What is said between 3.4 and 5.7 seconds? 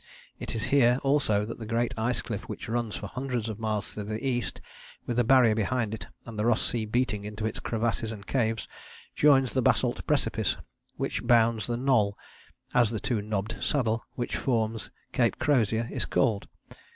of miles to the east, with the Barrier